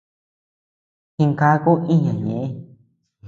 Jinangaku 1.15 1.71
íñ 1.93 2.05
ñeʼe. 2.25 2.41